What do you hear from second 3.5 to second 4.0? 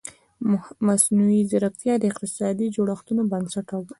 اړوي.